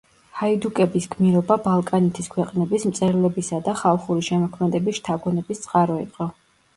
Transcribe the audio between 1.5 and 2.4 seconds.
ბალკანეთის